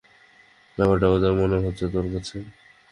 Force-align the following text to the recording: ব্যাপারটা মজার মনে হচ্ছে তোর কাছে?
ব্যাপারটা 0.77 1.07
মজার 1.11 1.33
মনে 1.41 1.57
হচ্ছে 1.63 1.85
তোর 1.93 2.05
কাছে? 2.13 2.37